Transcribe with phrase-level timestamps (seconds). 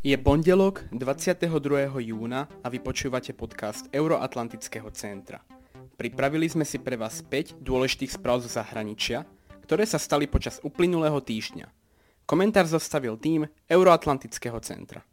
[0.00, 1.44] Je pondelok 22.
[2.00, 5.44] júna a vy počúvate podcast Euroatlantického centra.
[6.00, 9.28] Pripravili sme si pre vás 5 dôležitých správ zo zahraničia,
[9.60, 11.68] ktoré sa stali počas uplynulého týždňa.
[12.24, 15.04] Komentár zostavil tým Euroatlantického centra.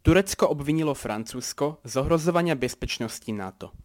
[0.00, 3.76] Turecko obvinilo Francúzsko z ohrozovania bezpečnosti NATO.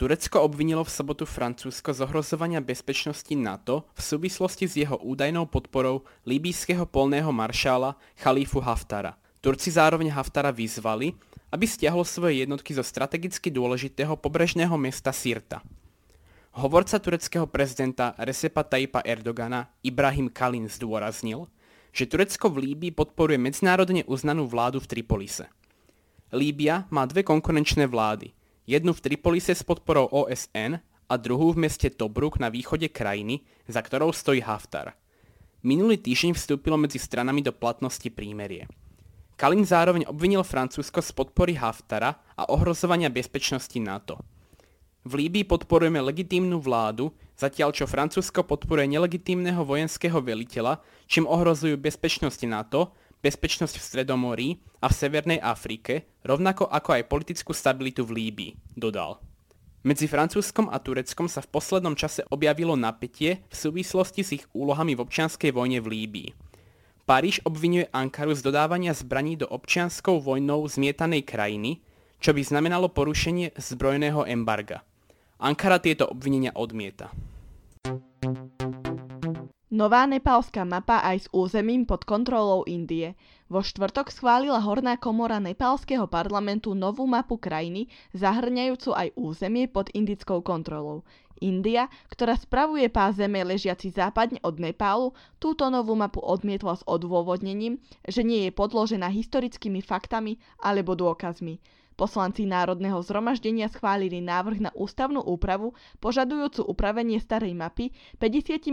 [0.00, 6.08] Turecko obvinilo v sobotu Francúzsko z ohrozovania bezpečnosti NATO v súvislosti s jeho údajnou podporou
[6.24, 9.20] líbijského polného maršála Chalífu Haftara.
[9.44, 11.12] Turci zároveň Haftara vyzvali,
[11.52, 15.60] aby stiahol svoje jednotky zo strategicky dôležitého pobrežného mesta Sirta.
[16.56, 21.44] Hovorca tureckého prezidenta Recepa Tayyipa Erdogana Ibrahim Kalin zdôraznil,
[21.92, 25.44] že Turecko v Líbii podporuje medzinárodne uznanú vládu v Tripolise.
[26.32, 28.32] Líbia má dve konkurenčné vlády–
[28.70, 30.78] jednu v Tripolise s podporou OSN
[31.10, 34.94] a druhú v meste Tobruk na východe krajiny, za ktorou stojí Haftar.
[35.66, 38.70] Minulý týždeň vstúpilo medzi stranami do platnosti prímerie.
[39.34, 44.22] Kalin zároveň obvinil Francúzsko z podpory Haftara a ohrozovania bezpečnosti NATO.
[45.02, 52.40] V Líbii podporujeme legitímnu vládu, zatiaľ čo Francúzsko podporuje nelegitímneho vojenského veliteľa, čím ohrozujú bezpečnosť
[52.46, 54.48] NATO bezpečnosť v Stredomorí
[54.80, 59.20] a v Severnej Afrike, rovnako ako aj politickú stabilitu v Líbii, dodal.
[59.80, 64.92] Medzi Francúzskom a Tureckom sa v poslednom čase objavilo napätie v súvislosti s ich úlohami
[64.92, 66.28] v občianskej vojne v Líbii.
[67.08, 71.80] Paríž obvinuje Ankaru z dodávania zbraní do občianskou vojnou zmietanej krajiny,
[72.20, 74.84] čo by znamenalo porušenie zbrojného embarga.
[75.40, 77.08] Ankara tieto obvinenia odmieta.
[79.70, 83.14] Nová nepálska mapa aj s územím pod kontrolou Indie.
[83.46, 90.42] Vo štvrtok schválila Horná komora nepálskeho parlamentu novú mapu krajiny, zahrňajúcu aj územie pod indickou
[90.42, 91.06] kontrolou.
[91.38, 97.78] India, ktorá spravuje pás zeme ležiaci západne od Nepálu, túto novú mapu odmietla s odôvodnením,
[98.10, 101.62] že nie je podložená historickými faktami alebo dôkazmi.
[102.00, 108.72] Poslanci Národného zhromaždenia schválili návrh na ústavnú úpravu požadujúcu upravenie starej mapy 57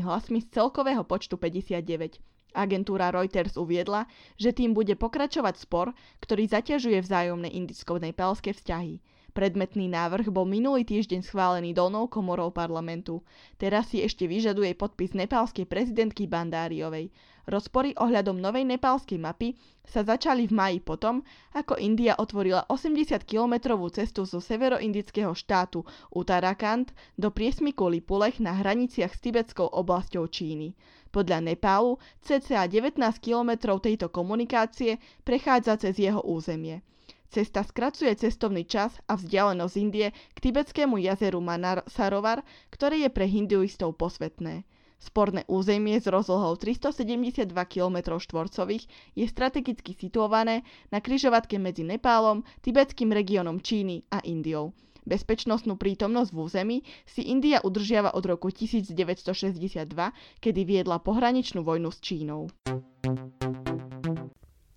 [0.00, 2.24] hlasmi z celkového počtu 59.
[2.56, 4.08] Agentúra Reuters uviedla,
[4.40, 5.92] že tým bude pokračovať spor,
[6.24, 8.96] ktorý zaťažuje vzájomné indicko-nepálske vzťahy.
[9.34, 13.18] Predmetný návrh bol minulý týždeň schválený dolnou komorou parlamentu.
[13.58, 17.10] Teraz si ešte vyžaduje podpis nepálskej prezidentky Bandáriovej.
[17.50, 24.22] Rozpory ohľadom novej nepálskej mapy sa začali v maji potom, ako India otvorila 80-kilometrovú cestu
[24.22, 25.82] zo severoindického štátu
[26.14, 30.78] Uttarakhand do priesmiku Lipulech na hraniciach s tibetskou oblasťou Číny.
[31.10, 36.86] Podľa Nepálu cca 19 kilometrov tejto komunikácie prechádza cez jeho územie.
[37.34, 43.26] Cesta skracuje cestovný čas a vzdialenosť Indie k tibetskému jazeru Manar Sarovar, ktoré je pre
[43.26, 44.62] hinduistov posvetné.
[45.02, 48.86] Sporné územie s rozlohou 372 km štvorcových
[49.18, 50.62] je strategicky situované
[50.94, 54.70] na kryžovatke medzi Nepálom, tibetským regiónom Číny a Indiou.
[55.02, 59.90] Bezpečnostnú prítomnosť v území si India udržiava od roku 1962,
[60.38, 62.46] kedy viedla pohraničnú vojnu s Čínou.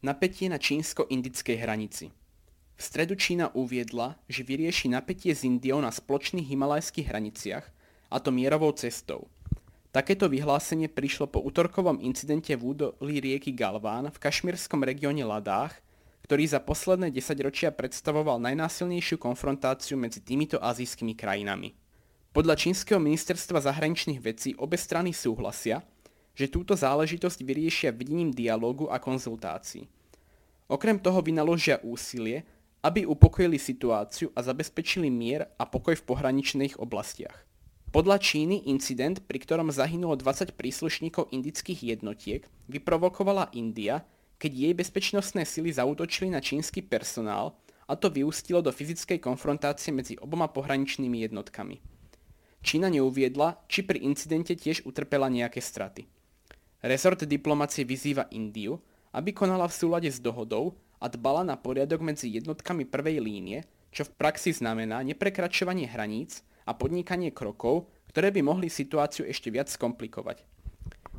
[0.02, 2.10] Napätie na čínsko-indickej hranici
[2.78, 7.66] v stredu Čína uviedla, že vyrieši napätie s Indiou na spoločných himalajských hraniciach,
[8.08, 9.26] a to mierovou cestou.
[9.90, 15.74] Takéto vyhlásenie prišlo po útorkovom incidente v údolí rieky Galván v kašmírskom regióne Ladách,
[16.30, 21.74] ktorý za posledné desaťročia predstavoval najnásilnejšiu konfrontáciu medzi týmito azijskými krajinami.
[22.30, 25.82] Podľa čínskeho ministerstva zahraničných vecí obe strany súhlasia,
[26.38, 29.90] že túto záležitosť vyriešia videním dialógu a konzultácií.
[30.70, 32.46] Okrem toho vynaložia úsilie,
[32.86, 37.48] aby upokojili situáciu a zabezpečili mier a pokoj v pohraničných oblastiach.
[37.88, 44.04] Podľa Číny incident, pri ktorom zahynulo 20 príslušníkov indických jednotiek, vyprovokovala India,
[44.38, 47.58] keď jej bezpečnostné sily zautočili na čínsky personál
[47.88, 51.80] a to vyústilo do fyzickej konfrontácie medzi oboma pohraničnými jednotkami.
[52.60, 56.04] Čína neuviedla, či pri incidente tiež utrpela nejaké straty.
[56.84, 58.78] Resort diplomacie vyzýva Indiu,
[59.16, 64.06] aby konala v súlade s dohodou a dbala na poriadok medzi jednotkami prvej línie, čo
[64.06, 70.42] v praxi znamená neprekračovanie hraníc a podnikanie krokov, ktoré by mohli situáciu ešte viac skomplikovať.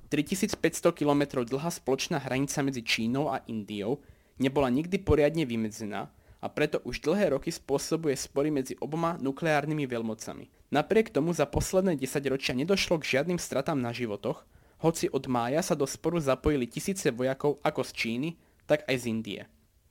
[0.08, 4.00] 3500 km dlhá spoločná hranica medzi Čínou a Indiou
[4.40, 6.08] nebola nikdy poriadne vymedzená
[6.38, 10.70] a preto už dlhé roky spôsobuje spory medzi oboma nukleárnymi veľmocami.
[10.70, 14.46] Napriek tomu za posledné 10 ročia nedošlo k žiadnym stratám na životoch,
[14.78, 18.28] hoci od mája sa do sporu zapojili tisíce vojakov ako z Číny,
[18.70, 19.42] tak aj z Indie.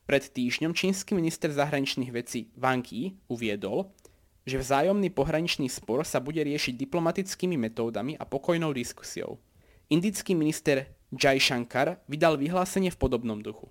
[0.07, 3.91] Pred týždňom čínsky minister zahraničných vecí Wang Yi uviedol,
[4.47, 9.35] že vzájomný pohraničný spor sa bude riešiť diplomatickými metódami a pokojnou diskusiou.
[9.91, 13.67] Indický minister Jai Shankar vydal vyhlásenie v podobnom duchu.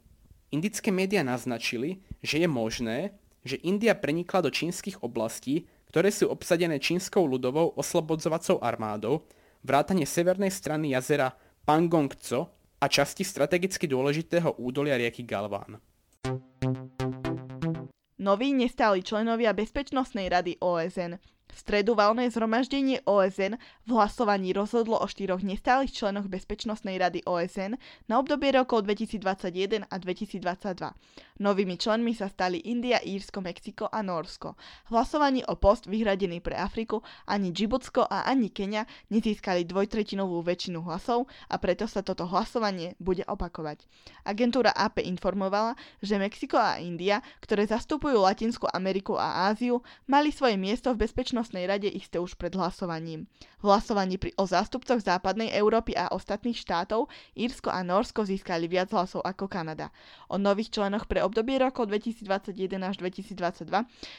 [0.53, 6.77] Indické médiá naznačili, že je možné, že India prenikla do čínskych oblastí, ktoré sú obsadené
[6.77, 9.25] čínskou ľudovou oslobodzovacou armádou,
[9.65, 11.33] vrátane severnej strany jazera
[11.65, 15.81] Pangong Tso a časti strategicky dôležitého údolia rieky Galván.
[18.27, 23.57] Noví nestáli členovia Bezpečnostnej rady OSN v stredu valné zhromaždenie OSN
[23.87, 29.95] v hlasovaní rozhodlo o štyroch nestálych členoch Bezpečnostnej rady OSN na obdobie rokov 2021 a
[29.97, 30.93] 2022.
[31.37, 34.59] Novými členmi sa stali India, Írsko, Mexiko a Norsko.
[34.89, 40.83] V hlasovaní o post vyhradený pre Afriku ani Džibutsko a ani Kenia nezískali dvojtretinovú väčšinu
[40.83, 43.87] hlasov a preto sa toto hlasovanie bude opakovať.
[44.27, 50.59] Agentúra AP informovala, že Mexiko a India, ktoré zastupujú Latinskú Ameriku a Áziu, mali svoje
[50.59, 53.29] miesto v bezpečnosti Bezpečnostnej rade isté už pred hlasovaním.
[53.61, 58.89] V hlasovaní pri, o zástupcoch západnej Európy a ostatných štátov Írsko a Norsko získali viac
[58.97, 59.93] hlasov ako Kanada.
[60.33, 63.69] O nových členoch pre obdobie rokov 2021 až 2022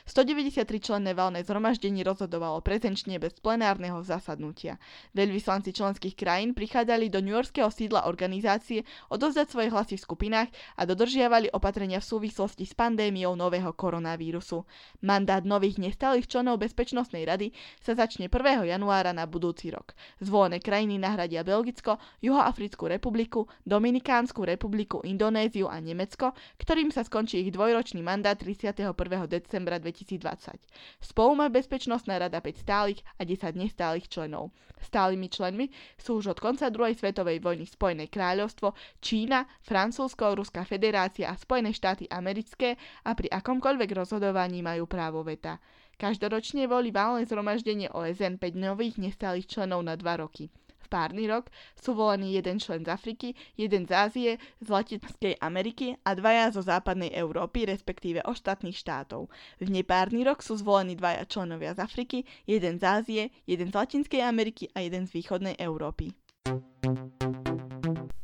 [0.05, 4.77] 193 členné valné zhromaždenie rozhodovalo prezenčne bez plenárneho zasadnutia.
[5.17, 11.49] Veľvyslanci členských krajín prichádzali do Yorkského sídla organizácie odozdať svoje hlasy v skupinách a dodržiavali
[11.49, 14.69] opatrenia v súvislosti s pandémiou nového koronavírusu.
[15.01, 17.47] Mandát nových nestálych členov bezpečnostnej Bezpečnostnej rady
[17.79, 18.67] sa začne 1.
[18.67, 19.95] januára na budúci rok.
[20.19, 27.55] Zvolené krajiny nahradia Belgicko, Juhoafrickú republiku, Dominikánsku republiku, Indonéziu a Nemecko, ktorým sa skončí ich
[27.55, 28.91] dvojročný mandát 31.
[29.31, 30.59] decembra 2020.
[30.99, 34.51] Spolu má Bezpečnostná rada 5 stálych a 10 nestálych členov.
[34.77, 41.31] Stálymi členmi sú už od konca druhej svetovej vojny Spojené kráľovstvo, Čína, Francúzsko, Ruská federácia
[41.31, 42.75] a Spojené štáty americké
[43.07, 45.57] a pri akomkoľvek rozhodovaní majú právo veta.
[45.97, 50.53] Každoročne volí valné zhromaždenie OSN 5 nových nestálych členov na 2 roky.
[50.77, 55.97] V párny rok sú volení jeden člen z Afriky, jeden z Ázie, z Latinskej Ameriky
[56.05, 59.25] a dvaja zo západnej Európy, respektíve ostatných štátov.
[59.57, 64.21] V nepárny rok sú zvolení dvaja členovia z Afriky, jeden z Ázie, jeden z Latinskej
[64.21, 66.13] Ameriky a jeden z východnej Európy.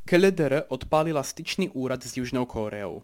[0.05, 3.01] KLDR odpálila styčný úrad s Južnou Kóreou.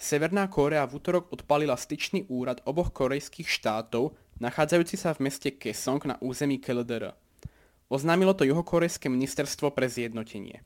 [0.00, 6.00] Severná Kórea v útorok odpalila styčný úrad oboch korejských štátov, nachádzajúci sa v meste Kesong
[6.08, 7.12] na území KLDR.
[7.92, 10.64] Oznámilo to juhokorejské ministerstvo pre zjednotenie.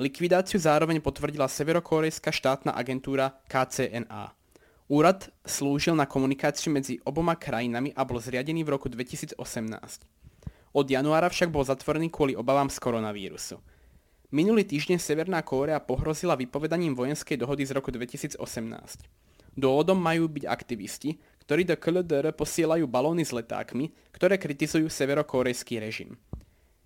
[0.00, 4.32] Likvidáciu zároveň potvrdila severokorejská štátna agentúra KCNA.
[4.88, 9.36] Úrad slúžil na komunikáciu medzi oboma krajinami a bol zriadený v roku 2018.
[10.72, 13.60] Od januára však bol zatvorený kvôli obavám z koronavírusu.
[14.34, 18.42] Minulý týždeň Severná Kórea pohrozila vypovedaním vojenskej dohody z roku 2018.
[19.54, 26.18] Dôvodom majú byť aktivisti, ktorí do KLDR posielajú balóny s letákmi, ktoré kritizujú severokórejský režim.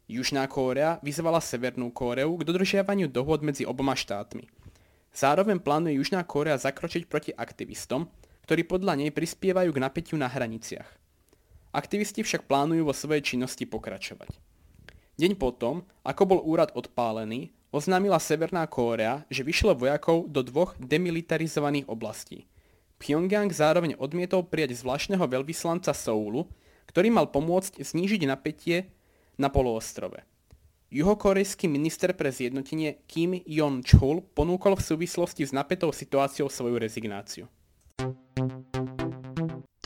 [0.04, 4.44] Južná Kórea vyzvala Severnú Kóreu k dodržiavaniu dohod medzi oboma štátmi.
[5.16, 8.12] Zároveň plánuje Južná Kórea zakročiť proti aktivistom,
[8.44, 11.00] ktorí podľa nej prispievajú k napätiu na hraniciach.
[11.72, 14.47] Aktivisti však plánujú vo svojej činnosti pokračovať.
[15.18, 21.90] Deň potom, ako bol úrad odpálený, oznámila Severná Kórea, že vyšlo vojakov do dvoch demilitarizovaných
[21.90, 22.46] oblastí.
[23.02, 26.46] Pyongyang zároveň odmietol prijať zvláštneho veľvyslanca Soulu,
[26.86, 28.94] ktorý mal pomôcť znížiť napätie
[29.34, 30.22] na poloostrove.
[30.94, 37.50] Juhokorejský minister pre zjednotenie Kim Jon-chul ponúkol v súvislosti s napätou situáciou svoju rezignáciu.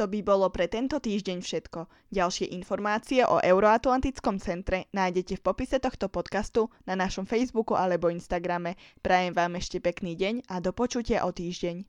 [0.03, 1.87] To by bolo pre tento týždeň všetko.
[2.11, 8.75] Ďalšie informácie o Euroatlantickom centre nájdete v popise tohto podcastu na našom Facebooku alebo Instagrame.
[8.99, 11.87] Prajem vám ešte pekný deň a do počutia o týždeň.